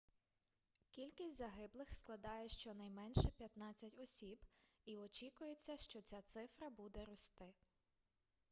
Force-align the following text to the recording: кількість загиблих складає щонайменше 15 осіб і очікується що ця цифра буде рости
кількість 0.89 1.37
загиблих 1.37 1.93
складає 1.93 2.47
щонайменше 2.47 3.29
15 3.37 3.99
осіб 3.99 4.39
і 4.85 4.97
очікується 4.97 5.77
що 5.77 6.01
ця 6.01 6.21
цифра 6.21 6.69
буде 6.69 7.05
рости 7.05 7.53